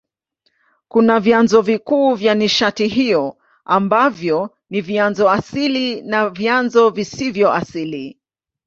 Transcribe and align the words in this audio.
Kuna 0.87 1.19
vyanzo 1.19 1.61
vikuu 1.61 2.13
vya 2.15 2.35
nishati 2.35 2.87
hiyo 2.87 3.37
ambavyo 3.65 4.55
ni 4.69 4.81
vyanzo 4.81 5.29
asili 5.29 6.01
na 6.01 6.29
vyanzo 6.29 6.89
visivyo 6.89 7.51
asili. 7.53 8.17